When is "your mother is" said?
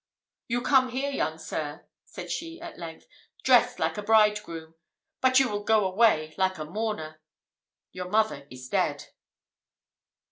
7.91-8.67